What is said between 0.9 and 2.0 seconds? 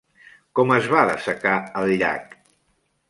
va dessecar el